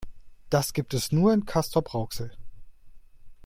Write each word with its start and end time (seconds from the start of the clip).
Das 0.49 0.73
gibt 0.73 0.95
es 0.95 1.11
nur 1.11 1.31
in 1.31 1.45
Castrop-Rauxel 1.45 2.31